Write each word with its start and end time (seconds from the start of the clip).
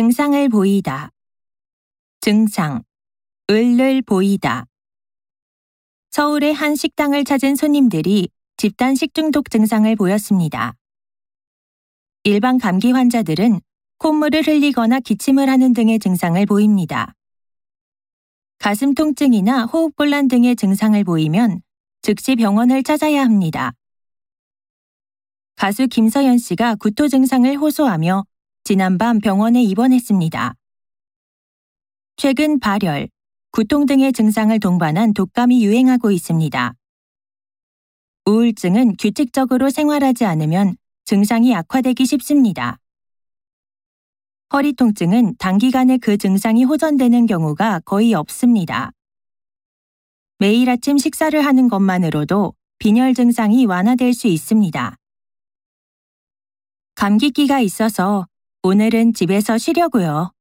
증상을 0.00 0.48
보이다. 0.48 1.10
증상. 2.22 2.82
을을 3.50 4.00
보이다. 4.00 4.64
서울의 6.10 6.54
한 6.54 6.74
식당을 6.74 7.24
찾은 7.24 7.54
손님들이 7.54 8.30
집단 8.56 8.94
식중독 8.94 9.50
증상을 9.50 9.94
보였습니다. 9.96 10.74
일반 12.24 12.56
감기 12.56 12.92
환자들은 12.92 13.60
콧물을 13.98 14.46
흘리거나 14.46 15.00
기침을 15.00 15.50
하는 15.50 15.74
등의 15.74 15.98
증상을 15.98 16.46
보입니다. 16.46 17.14
가슴 18.58 18.94
통증이나 18.94 19.66
호흡곤란 19.66 20.28
등의 20.28 20.56
증상을 20.56 21.04
보이면 21.04 21.60
즉시 22.00 22.36
병원을 22.36 22.84
찾아야 22.84 23.22
합니다. 23.22 23.74
가수 25.56 25.88
김서연 25.88 26.38
씨가 26.38 26.76
구토 26.76 27.06
증상을 27.06 27.54
호소하며 27.58 28.24
지난밤 28.70 29.18
병원에 29.18 29.64
입원했습니다. 29.64 30.54
최근 32.14 32.60
발열, 32.60 33.08
구통 33.50 33.84
등의 33.84 34.12
증상을 34.12 34.56
동반한 34.60 35.12
독감이 35.12 35.64
유행하고 35.64 36.12
있습니다. 36.12 36.74
우울증은 38.26 38.94
규칙적으로 38.96 39.70
생활하지 39.70 40.24
않으면 40.24 40.76
증상이 41.04 41.52
악화되기 41.52 42.06
쉽습니다. 42.06 42.78
허리 44.52 44.72
통증은 44.72 45.34
단기간에 45.38 45.98
그 45.98 46.16
증상이 46.16 46.62
호전되는 46.62 47.26
경우가 47.26 47.80
거의 47.80 48.14
없습니다. 48.14 48.92
매일 50.38 50.70
아침 50.70 50.96
식사를 50.96 51.44
하는 51.44 51.68
것만으로도 51.68 52.54
빈혈 52.78 53.14
증상이 53.14 53.66
완화될 53.66 54.14
수 54.14 54.28
있습니다. 54.28 54.96
감기기가 56.94 57.58
있어서 57.58 58.28
오늘은 58.62 59.14
집에서 59.14 59.56
쉬려고요. 59.56 60.32